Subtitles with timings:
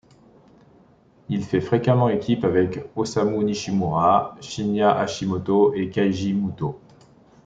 [1.29, 6.73] Il fait fréquemment équipe avec Osamu Nishimura, Shinya Hashimoto et Keiji Mutō.